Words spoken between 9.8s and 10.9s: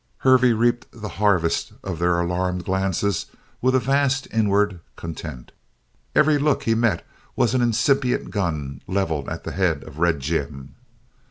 of Red Jim.